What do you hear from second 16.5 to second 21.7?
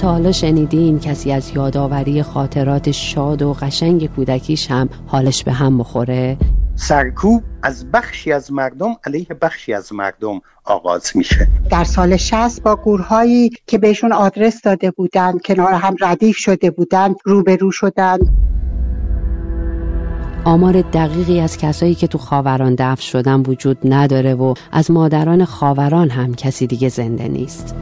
بودند، روبرو شدند. آمار دقیقی از